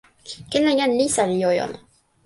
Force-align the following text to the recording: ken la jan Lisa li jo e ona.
ken 0.49 0.63
la 0.65 0.73
jan 0.79 0.95
Lisa 0.99 1.23
li 1.29 1.37
jo 1.43 1.49
e 1.55 1.59
ona. 1.67 1.79